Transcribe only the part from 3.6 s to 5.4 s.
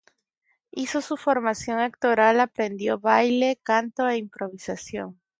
canto e Improvisación.